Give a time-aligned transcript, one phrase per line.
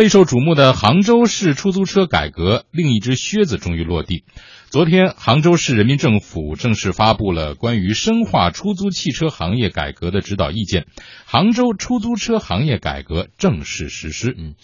[0.00, 4.24] 备受瞩目的杭州市出租车改革，另一只靴子终于落地。
[4.70, 10.86] 昨天，杭州市人民政府正式发布了关于深化出租汽车行业改革的指导意见，
[11.26, 14.34] 杭州出租车行业改革正式实施。
[14.38, 14.54] 嗯，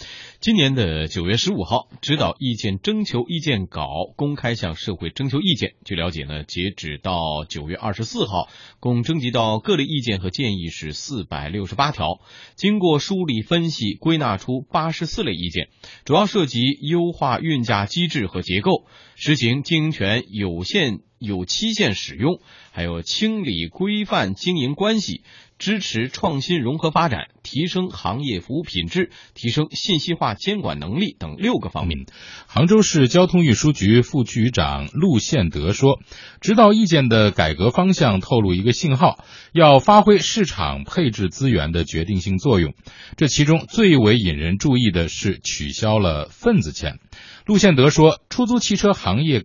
[0.47, 5.73] 今年的九月十五号，指导意见征求意见稿公开向社会征求意见。
[5.85, 12.21] 据了解呢，截止到九月二十四号，共征集到各类意见和建议是四百六十八条，
[12.55, 15.67] 经过梳理分析，归纳出八十四类意见，
[16.05, 18.87] 主要涉及优化运价机制和结构。
[19.17, 22.41] 实行经营权有限、有期限使用，
[22.73, 25.23] 还有清理规范经营关系，
[25.59, 32.05] 支持创新融合发展，提升行业服务品质，提升信息化监管能力等六个方面。
[32.47, 36.01] 杭州市交通运输局副局长陆宪德说
[36.43, 42.75] ：“指导意见的改革方向透露一个信号，要发挥市场配置资源的决定性作用。
[43.17, 46.99] 这其中最为引人注意的是取消了份子钱。”
[47.47, 49.45] 陆宪德说：“出租汽车行业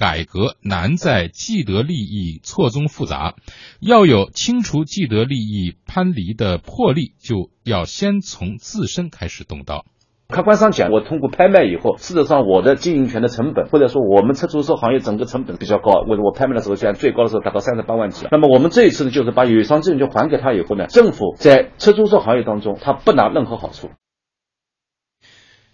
[0.00, 3.34] 改革难在既得利益错综复杂，
[3.80, 9.84] 要有清除既得利益藩篱的魄力，就要先从自身开始动刀。
[10.28, 15.92] 客观上讲，我通过拍卖以后，事实上我的经营权的成本，或者说我们出租车行业整个成本比较高。
[16.08, 18.26] 我我拍卖的时候，现在最高的时候达到三十八万起。
[18.30, 23.90] 那么我们这一次呢，就是把有偿资源就还给他以后呢，政府在出租车行业当中，他不拿任何好处。”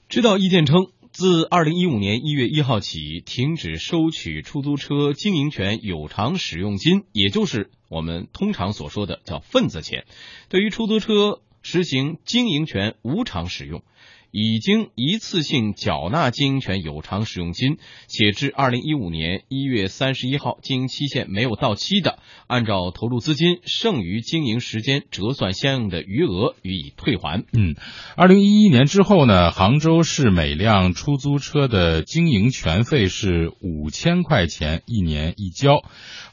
[0.08, 0.95] 指导意见称。
[1.18, 10.04] 自二零一五年一月一号起，停止收取出租车经营权有偿使用金，也就是我们通常所说的叫份子钱。
[10.50, 13.82] 对于出租车实行经营权无偿使用。
[14.38, 27.44] 已经一次性缴纳经营权有偿使用金，且至二零一五年一月三十一号经营期限没有到期的，按照投入资金剩余经营时间折算相应的余额予以退还。
[27.54, 27.76] 嗯，
[28.14, 35.80] 二零一一年之后呢，杭州市每辆出租车的经营权费是五千块钱一年一交。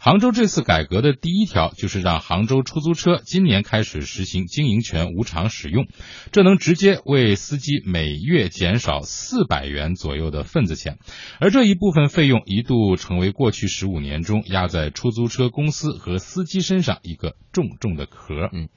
[0.02, 5.88] 杭州这次改革的第一条就是让杭州出租车今年开始实行经营权无偿使用，
[6.34, 7.82] 这能直接为司机。
[7.94, 10.98] 每月减少四百元左右的份子钱，
[11.40, 18.50] 而这一部分费用一度成为过去十五年中压在出租车公司和司机身上一个重重的壳。
[18.52, 18.70] 嗯，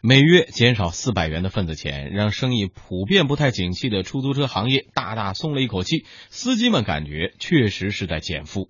[0.00, 8.68] 每月减少四百元的份子钱，让生意普遍不太景气的出租车行业大大松了一口气，司机们感觉确实是在减负。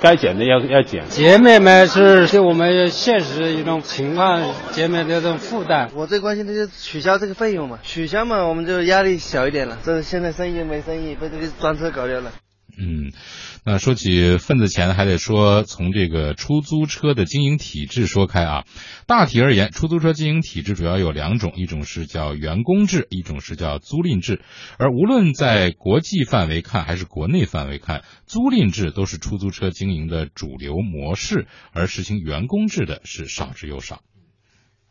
[0.00, 5.90] 该减的要要减，减免嘛是对我们现实一种情况减免这种负担。
[5.94, 9.78] 我最关心的就是取消这个费用嘛，取消嘛我们就压力小一点了。
[9.84, 12.32] 这现在生意没生意，被这个专车搞掉了。
[12.78, 13.12] 嗯。
[13.64, 18.64] 那说起份子钱，还得说从这个出租车的经营体制说开啊。
[19.06, 24.40] 大体而言，出租车经营体制主要有两种，一种是叫员工制，一种是叫租赁制。
[24.78, 34.02] 而无论在国际范围看还是国内范围看，租赁制都是出租车经营的主流模式，而实行员工制的是少之又少。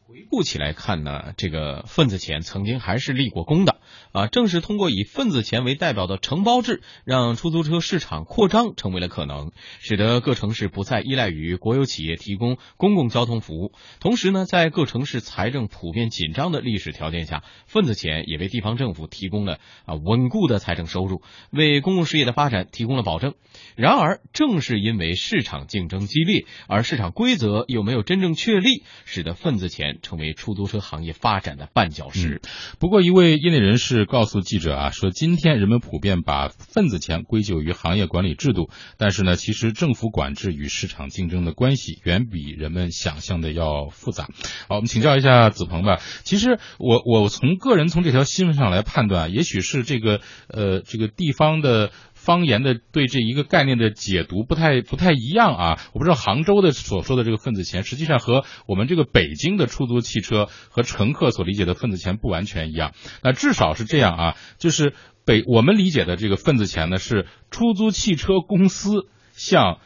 [0.02, 3.76] 回顾起来看呢，这个份子钱曾经还是立过功的
[4.17, 4.28] 啊。
[4.28, 13.72] 正是通过以份子钱为代表的承包制，让出租车市场扩张成为了可能，使得各城市不再依赖于国有企业提供公共交通服务。
[14.00, 23.33] 同时呢，在各城市财政普遍紧张的历史条件下，份子钱也为地方政府提供了啊稳固的财政收入，为公共事业的发展提供了保证。
[23.75, 29.97] 然而，正是因为市场竞争激烈，而市场规则又没有真正确立，使得份子钱。
[30.01, 32.41] 成为出租车行业发展的绊脚石。
[32.79, 44.28] 不过，一位业内人士告诉记者啊，说今天人们普遍把份子钱归咎于行业管理制度，但是呢，其实政府管制与市场竞争的关系远比人们想象的要复杂。
[44.68, 46.00] 好，我们请教一下子鹏吧。
[46.23, 51.91] 其实，我我从个人从这条新闻上来判断，也许是这个呃这个地方的。
[52.27, 55.79] 方言的对这一个概念的解读不太不太一样啊！
[55.93, 62.91] 我不知道杭州的所说的这个份子钱，实际上和我们这个北京的出租汽车和乘客所理解的份子钱不完全一样。
[63.23, 64.93] 那至少是这样啊，就是
[65.23, 69.80] 北我们理解的这个份子钱呢，是出租汽车公司向。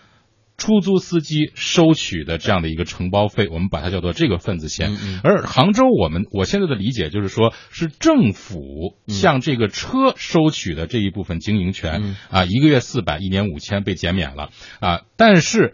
[0.61, 4.95] 出租司机收取的这样的一个承包费，我们把它叫做这个份子钱。
[5.23, 15.01] 而杭州，我们我现在的理解就是说，是政府向这个车收取的这一部分经营权啊，一个月四百，一年五千被减免了啊。
[15.17, 15.73] 但是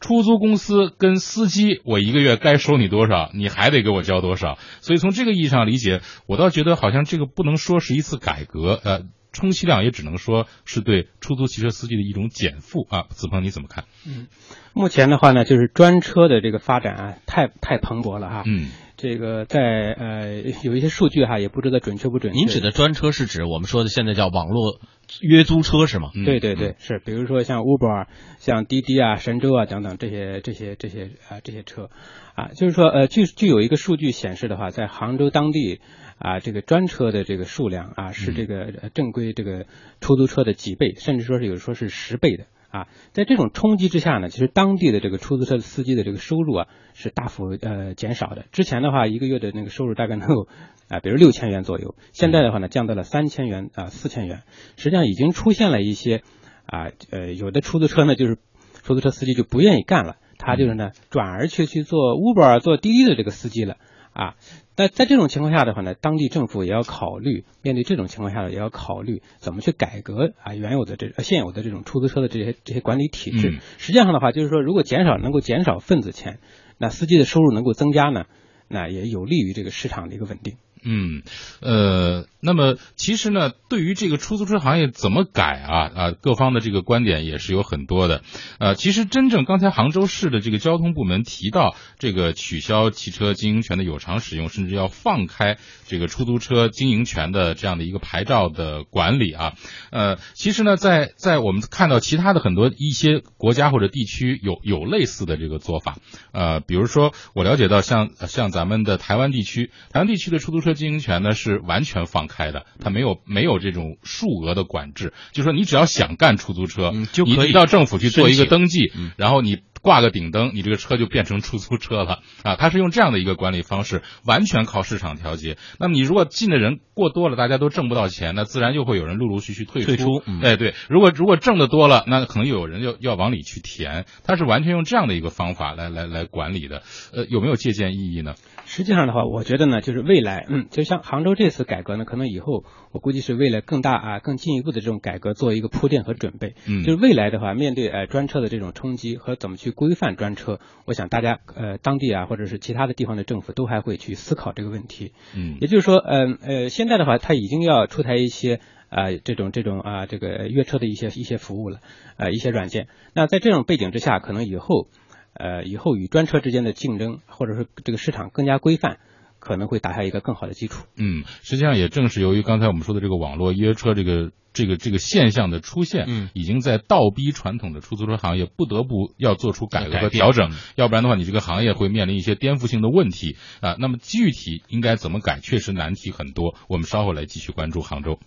[0.00, 4.56] 出租公司跟司机，我一个月该收你多少，你还得给我交多少。
[4.80, 9.02] 所以从这个意义上理解，我倒觉得好像这个不能说是一次改革，呃。
[9.32, 13.84] 充其量也只能说是对出租汽车司机的一种减负啊，子鹏你怎么看？
[14.06, 14.28] 嗯，
[14.74, 18.42] 目前的话呢，就是专车的这个发展啊，太太蓬勃了哈。
[18.46, 22.38] 嗯，这个在呃有一些数据哈，也不知道准确不准确。
[22.38, 24.80] 您指的专车是指我们说的现在叫网络
[25.20, 26.10] 约租车是吗？
[26.24, 28.06] 对对对，是，比如说像 Uber、
[28.38, 31.90] 像滴滴啊、神州啊等等这些这些这些啊这些车，
[32.34, 35.80] 啊，就是说呃，据据有一个数据显示的话，在杭州当地
[36.18, 39.66] 啊，这个专车的这个数量啊是这个正规这个
[40.00, 42.44] 出租车的几倍，甚至说是有说是十倍的。
[42.72, 48.46] 啊，在这种冲击之下呢，其实当地的这个出租车司机的这个收入啊是大幅呃减少的。
[48.50, 50.48] 之前的话，一个月的那个收入大概能够
[50.88, 54.42] 啊，比如六千元左右，现在的话呢，降到了三千元啊四千元。
[54.76, 56.22] 实际上已经出现了一些
[56.64, 58.38] 啊呃，有的出租车呢，就是
[58.82, 63.76] 出租车司机就不愿意干了，他就是呢转而去去做 Uber、做滴滴的这个司机了
[64.12, 64.34] 啊。
[64.76, 73.58] 那在这种情况下的话呢，当地政府也要考虑，面对这种情况下，也要考虑怎么去改革啊原有的这现有的这种出租车的这些这些管理体制。
[73.78, 76.38] 实际上的话，就是说，如果减少能够减少份子钱，
[76.78, 78.24] 那司机的收入能够增加呢，
[78.68, 80.56] 那也有利于这个市场的一个稳定。
[80.84, 81.22] 嗯，
[81.60, 88.22] 呃，那么其实呢，对于这个出租车行业怎么改啊啊，各方的这个观点也是有很多的。
[88.58, 95.56] 呃，其实真正刚才杭州市的这个交通部门提到这个取消汽车经营权的有偿使用，甚至要放开
[95.86, 99.52] 这个出租车经营权的这样的一个牌照的管理啊。
[99.92, 105.98] 呃，其实呢，在在我们看到其他的很多一些国家或者地区有有类似的这个做法。
[106.32, 110.71] 呃，比如说我了解到像像咱们的台湾地区，台湾地区的出租车。
[110.74, 119.58] 经营权呢是完全放开的，它没有没有这种数额的管制，就是说你只要想干出租车，就可以到政府去做一个登记，然后你。
[119.82, 122.54] 挂个顶灯，你这个车就变成出租车了啊！
[122.54, 125.56] 它是用这样的一个管理方式，完全靠市场调节。
[125.80, 129.88] 那么你如果进的人过多了，大家都挣不到钱，那自然就会有人陆陆续续退出。
[129.88, 134.06] 退出，哎对，如果如果挣的多了，那可能又有人要要往里去填。
[134.22, 136.84] 它是完全用这样的一个方法来来来管理的。
[137.12, 138.36] 呃，有没有借鉴意义呢？
[138.74, 146.54] 实际上的话，我觉得呢，就是未来，嗯，就像杭州这次改革呢，可能以后我估计是为了更大啊、更进一步的这种改革做一个铺垫和准备。
[146.66, 150.58] 嗯，就是未来的话，面对呃专车的这种冲击和怎么去规范专车。
[150.86, 161.80] 我想大家呃当地啊或者是其他的地方的政府都还会去思考这个问题，嗯，也就是说，嗯呃现在的话，它已经要出台一些啊这种这种啊这个约车的一些一些服务了，
[162.16, 162.88] 呃一些软件。
[163.12, 164.88] 那在这种背景之下，可能以后
[165.34, 168.98] 呃以后与专车之间的竞争或者说这个市场更加规范。
[169.44, 170.86] 可能会打下一个更好的基础。
[170.96, 183.74] 嗯，实际上也正是由于刚才我们说的这个网络约车这个这个这个现象的出现，嗯，已经在倒逼传统的出租车行业不得不要做出改革和调整，要不然的话，你这个行业会面临一些颠覆性的问题啊。
[183.80, 186.54] 那么具体应该怎么改，确实难题很多。
[186.68, 188.20] 我们稍后来继续关注杭州。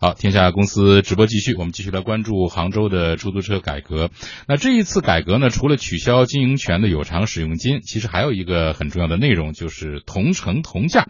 [0.00, 4.10] 好，天下公司直播继续，我们继续来关注杭州的出租车改革。
[4.46, 11.08] 那这一次改革呢，除了取消经营权的有偿使用金，其实还有一个很重要的内容，就是同城同价。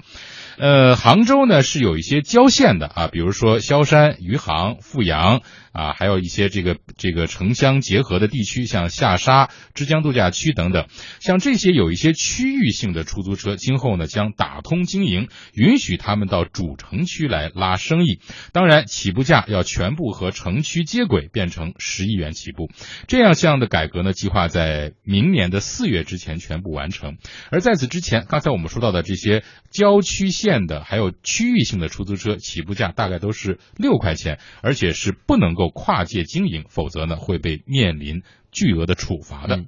[0.58, 5.40] 呃，杭州呢是有一些郊县的啊，比如说萧山、余杭、富阳。
[5.70, 10.88] 啊，还有一些这个这个城乡结合的地区，像下沙、枝江度假区等等，
[11.20, 18.18] 像这些有一些区域性的出租车，今后呢将打通经营，允许他们到主城区来拉生意。
[18.52, 22.68] 当然，起步价要全部和城区接轨，变成十亿元起步。
[23.06, 27.18] 这样项的改革呢，计划在明年的四月之前全部完成。
[27.52, 35.68] 而在此之前，刚才我们说到的这些郊区县的，还有区域性的出租车，起步价大概都是六块钱，而且是不能够。
[35.74, 39.64] 跨界经营，否则呢会被面临巨额的处罚的。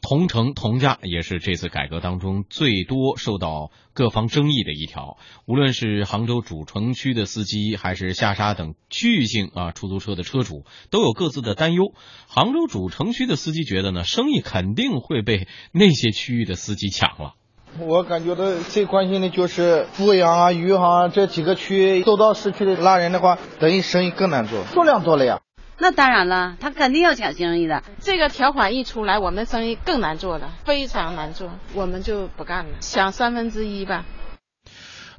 [0.00, 5.18] 同城同价也是这次改革当中最多受到各方争议的一条。
[5.46, 11.94] 无论是杭州主城区的司机，还是下沙等区域性啊出租车的车主，都有各自的担忧。
[12.26, 17.34] 杭州主城区的司机觉得呢，生意肯定会被那些区域的司机抢了。
[17.78, 25.40] 我感觉到最关心的就是富阳啊、余杭啊这几个区，都到市区里拉人的话，等于生意更难做，数量多了呀。
[25.78, 27.82] 那当然了，他肯定要抢生意的。
[28.00, 34.04] 这个条款一出来，我们的生意更难做了，非常难做，我们就不干了，抢三分之一吧。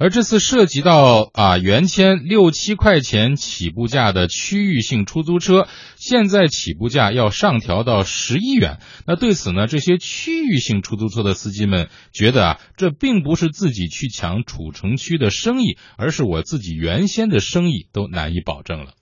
[0.01, 8.79] 而这次涉及到啊原先六七块钱起步价的区域性出租车，现在起步价要上调到十一元。
[9.05, 18.93] 那对此呢，这些区域性出租车的司机们觉得啊，这并不是自己去抢主城区的生意，而是我自己原先的生意都难以保证了。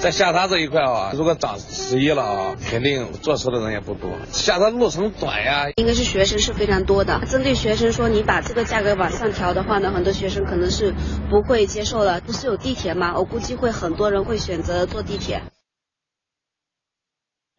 [0.00, 4.10] 在下沙这一块啊，如果涨十一了啊，肯定坐车的人也不多。
[4.32, 7.20] 下沙路程短呀，应该是学生是非常多的。
[7.26, 10.94] 针对学生说你把这个价格往上调的话呢，很多学生可能是
[11.28, 12.18] 不会接受了。
[12.22, 13.12] 不是有地铁吗？
[13.14, 15.42] 我估计会很多人会选择坐地铁。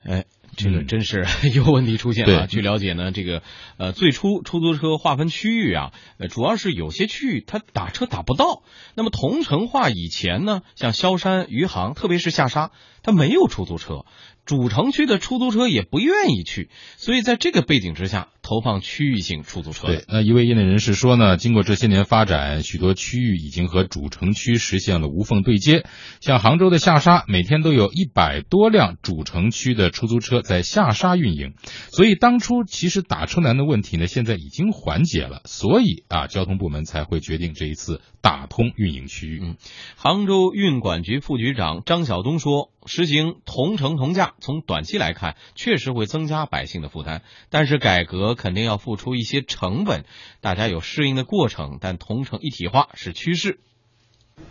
[0.03, 0.25] 哎。
[0.55, 2.47] 这个真是 有问题出现了。
[2.47, 3.41] 据了解呢，这个
[3.77, 8.63] 呃，最初出租车划分区域啊，呃，主要是有些区域它打车打不到。
[8.95, 14.05] 那么同城化以前呢，像萧山、余杭，特别是下沙，它没有出租车。
[14.51, 19.87] 主城区的出租车也不愿意去，所以在这个背景之下，投放区域性出租车。
[19.87, 25.85] 对，那一位业内人士说呢，经过这些年发展，许多区域已经和主城区实现了无缝对接。
[26.19, 31.53] 像杭州的下沙，每天都有一百多辆主城区的出租车在下沙运营，
[31.89, 35.43] 所以当初其实打车难的问题呢，现在已经缓解了。
[35.45, 39.39] 所以啊，交通部门才会决定这一次打通运营区域。
[39.41, 39.55] 嗯，
[39.95, 42.69] 杭州运管局副局长张晓东说。
[42.85, 47.21] 实行同城同价，从短期来看，确实会增加百姓的负担。
[47.49, 50.05] 但是改革肯定要付出一些成本，
[50.41, 51.77] 大家有适应的过程。
[51.79, 53.59] 但同城一体化是趋势。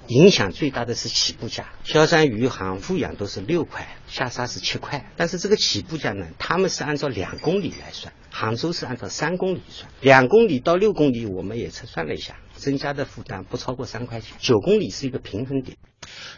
[0.07, 5.11] 影响最大的是起步价，萧山、余杭、富阳都是六块，下沙是七块。
[5.17, 9.91] 但是这个起步价呢，他们是按照两公里来算，杭州是按照三公里算。
[10.01, 14.37] 两公里到六公里，我们也测算了一下，增加的负担不超过三块钱。
[14.39, 15.77] 九公里是一个平衡点。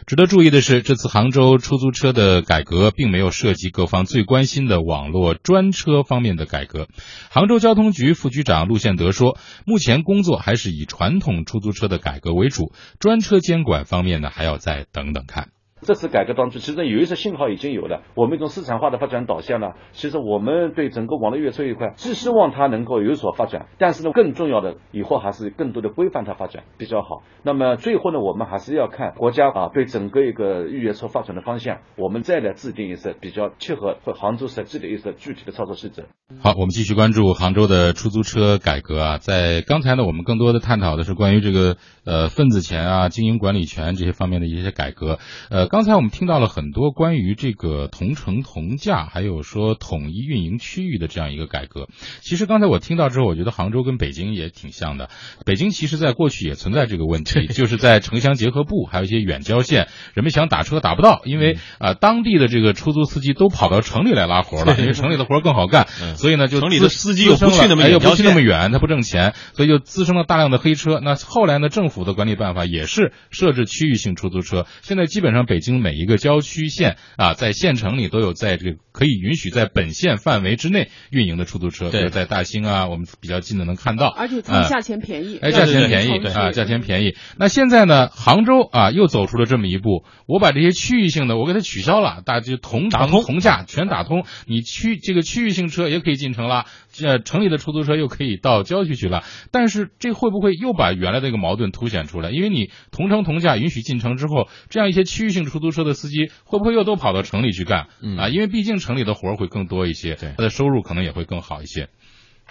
[0.05, 6.87] 值得注意的是，这次杭州出租车的改革并没有涉及各方最关心的网络专车方面的改革。
[7.29, 15.52] 杭州交通局副局长陆宪德说，目前工作还是以传统出租车的改革为主，专车监管方面呢，还要再等等看。
[15.83, 18.01] 这次改革当中，其实有一些信号已经有了。
[18.15, 27.23] 我们一种市场化的发展导向呢，其实我们对整个网络约车一块，既希望它能够有所发展，但是呢，更重要的以后还是更多的规范它发展比较好。
[27.43, 36.03] 那么最后呢，我们还是要看国家啊对整个一个预约车发展的方向，我们再来制定一些比较切合和杭州实际的一些具体的操作细则。
[36.41, 39.17] 好，我们继续关注杭州的出租车改革啊。
[39.17, 41.75] 在刚才呢，我们更多的探讨的是关于这个
[42.05, 45.67] 呃份子钱啊、经营管理权这些方面的一些改革，呃。
[45.73, 51.87] 刚才我们听到了很多关于这个同城同价，还有说统一运营区域的这样一个改革。
[52.21, 55.09] 其实刚才我听到之后，我觉得杭州跟北京也挺像的。
[55.47, 65.87] 北京其实在过去也存在这个问题， 就是在城乡结合部还有一些远郊县，人们想打车打不到，因为啊当地的这个出租司机都跑到城里来拉活了，因为城里的活更好干，
[66.17, 70.99] 所以呢就城里的司机又不去那么远，又不去那么远，他不挣钱，所以就滋生了大量的黑车。
[70.99, 75.62] 那后来呢，政府的管理办法也是设置区域性出租车，现在基本上北。
[75.63, 87.15] 京每一个郊区县啊，在县城里都有在这个可以允许在本县范围之内运营的出租车，比如在大兴啊，我们比较近的能看到，而且它价钱便宜，哎，价钱便宜啊，价钱便宜。
[87.37, 96.65] 那现在呢，杭州啊又走出了这么一步，我把这些区域性的我给它取消了，大家就同城同价全打通，你区这个区域性车也可以进城了。
[96.93, 102.29] 这城里的出租车又可以到郊区去了，但是这会不会又把原来的一个矛盾凸显出来？
[102.29, 107.87] 因为你同城同价允许进城之后，这样一些区域性出租车的司机会不会又都跑到城里去干？
[108.17, 111.89] 啊，因为毕竟城里的活儿会更多一些，对他的收入可能也会更好一些。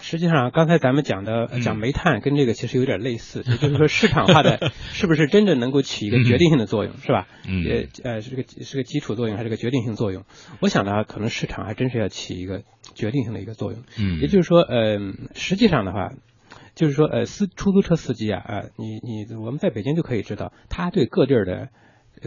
[0.03, 7.29] 实际上，刚才咱们讲的讲煤炭跟这个其实有点类似，也 就是说市场化的 是不是真正能够起一个决定性的作用，是吧？
[7.49, 10.25] 嗯，也呃是个是个基础作用还是个决定性作用？
[10.61, 12.63] 我想呢，可能市场还真是要起一个
[12.95, 13.83] 决定性的一个作用。
[13.99, 14.99] 嗯，也就是说，呃，
[15.35, 16.11] 实际上的话，
[16.75, 21.69] 就是说，呃，司出租车司机啊，啊，你你我们在北京就可以知道，他对各地儿的。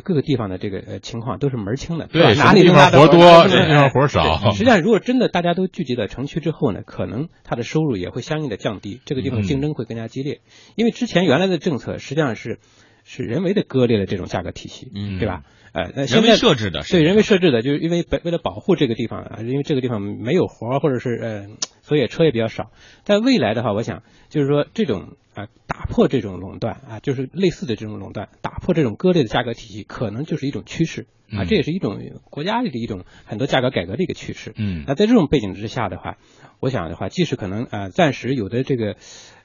[0.03, 4.51] 各个地方的这个呃情况都是门儿清的，对，哪里地方活多，哪地方活少。
[4.51, 10.41] 实际上，如果真的大家都聚集在城区之后呢，可能它的收入也会相应的降低，这个地方竞争会更加激烈。
[10.75, 12.59] 因为之前原来的政策实际上是
[13.03, 15.43] 是人为的割裂了这种价格体系，嗯，对吧？
[15.71, 21.47] 呃，那人为设置的，对，人为设置的，就是因为为了保护这个地方啊，因为这个地方没有活或者是呃，
[21.81, 22.71] 所以车也比较少。
[23.05, 25.15] 但未来的话，我想就是说这种。
[25.35, 31.99] 啊，打破这种垄断啊，就是类似的这种垄断，打破这种割裂的价格体系，可能就是一种趋势啊，这也是一种
[32.29, 34.53] 国家的一种很多价格改革的一个趋势。
[34.55, 36.17] 嗯，那在这种背景之下的话，
[36.61, 38.95] 我想的话，即使可能啊，暂时有的这个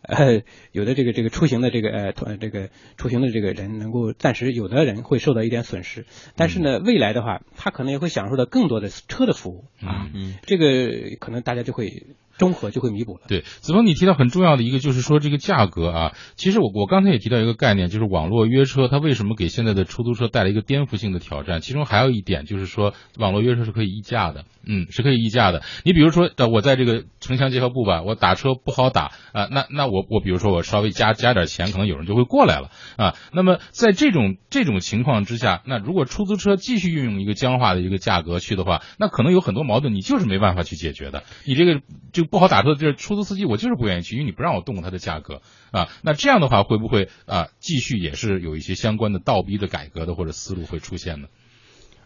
[0.02, 6.06] 呃，有的这个这个出行的这个呃，这个出行的这个人能够暂时有的人会受到一点损失，
[6.36, 12.06] 但是呢，未来的话，他可能也会享受到更多的车的服务啊，嗯，这个可能大家就会。
[12.40, 13.20] 综合就会弥补了。
[13.28, 21.60] 对，子峰，你提到很重要的一个就是说这个价格啊，其实我我刚才也提到一个概念，就是网络约车，它为什么给现在的出租车带来一个颠覆性的挑战？
[21.60, 25.62] 其中还有一点就是说，网络约车是可以议价的，嗯，是可以议价的。
[25.84, 33.14] 你比如说，我在这个城乡结合部吧，我打车不好打啊，那那我我比如说我稍微加加点钱，可能有人就会过来了啊。
[33.34, 41.22] 那么在这种这种情况之下，那如果出租车继续运用一个僵化的一个价格去的话，那可能有很多矛盾，你就是没办法去解决的。
[41.44, 41.82] 你这个
[42.14, 42.29] 就。
[42.30, 45.88] 不好打车的这出租司机，我就是不愿意去，因为你不让我动它的价格啊。
[46.02, 51.28] 那这样的话，会不会啊继续也是有一些相关的倒逼的改革的或者思路会出现呢？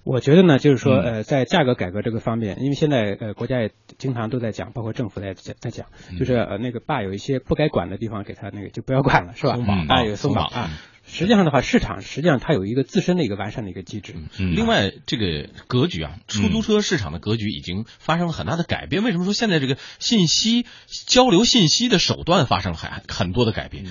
[0.02, 9.54] 我觉得呢，就是说，嗯呃，在价格改革这个方面，因为现在呃国家也经常都在讲，包括政府在在在讲，嗯就是呃那个坝有一些不该管的地方，给他那个就不要管了，是吧？
[9.54, 10.70] 松绑啊，啊有松绑啊。
[11.14, 14.14] 实际上的话，市场实际上它有一个自身的一个完善的一个机制。
[14.38, 19.04] 嗯另外，这个格局啊，出租车市场的格局已经发生了很大的改变。
[19.04, 20.66] 为什么说现在这个信息
[21.06, 23.86] 交流信息的手段发生了很很多的改变？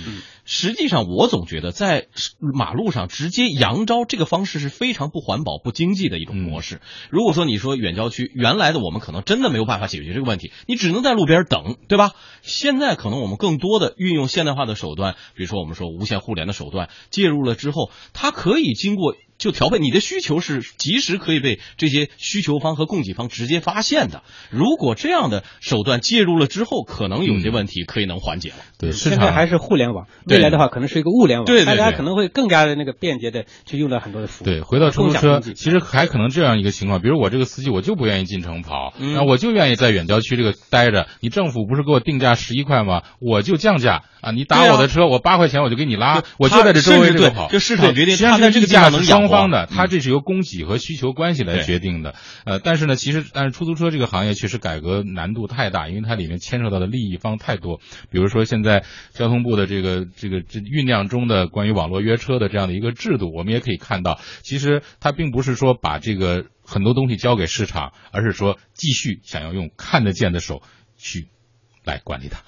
[0.46, 2.08] 实际上，我总觉得在
[2.39, 6.82] 马路上直接扬招这个方式是非常不环保、不经济的一种模式。
[7.10, 12.12] 如果说你说远郊区原来的我们可能真的没有办法解决这个问题，你只能在路边等，对吧？
[12.42, 19.15] 现在可能我们更多的运用现代化的手段，比如说我们说无线互联的手段介入了之后，它可以经过。
[19.38, 24.24] 就调配你的需求是及时可以被这些需求方和供给方直接发现的。
[24.50, 28.56] 如果这样的手段介入了之后，可能有些问题可以能缓解了。
[28.78, 34.46] 对，市现在还是互联网，未来的话可能是一个物联网，对对对大家可能会更加的那个便捷的去用到很多的服务。
[34.46, 41.08] 对，回到出租车，其实还可能这样一个情况，比如我这个司机我就不愿意进城跑，嗯那我就愿意在远郊区这个待着。
[41.22, 43.02] 你政府不是给我定价十一块吗？
[43.20, 44.32] 我就降价啊！
[44.32, 47.50] 你打我的车，我八块钱我就给你拉，我就在这周围这个跑。
[47.63, 52.15] 市场决定对实际上他在这个价能养活双方的，它嗯这是由供给和需求关系来决定的。
[52.46, 57.80] 呃，但是呢，其实但是出租车这个行业确实改革难度太大，因为它里面牵涉到的利益方太多。
[58.10, 70.62] 比如说现在交通部的这个这个这酝酿中的关于网络约车的这样的一个制度，我们也可以看到，其实它并不是说把这个很多东西交给市场，而是说继续想要用看得见的手
[70.98, 71.27] 去
[71.84, 72.39] 来管理它。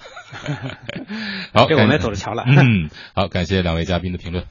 [1.52, 4.46] 好，这我们也走着瞧了嗯，好，感谢两位嘉宾的评论。